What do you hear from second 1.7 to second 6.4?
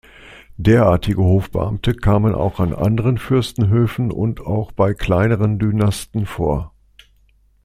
kamen auch an anderen Fürstenhöfen und auch bei kleineren Dynasten